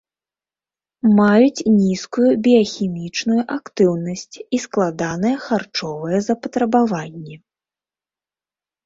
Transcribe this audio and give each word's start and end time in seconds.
Маюць 1.17 1.65
нізкую 1.73 2.31
біяхімічную 2.47 3.41
актыўнасць 3.57 4.35
і 4.59 4.61
складаныя 4.65 5.37
харчовыя 5.45 6.19
запатрабаванні. 6.29 7.35